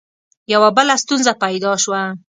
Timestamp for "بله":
0.77-0.95